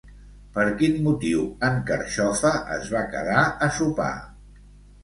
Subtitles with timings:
[0.55, 4.15] Per quin motiu en Carxofa es va quedar a sopar?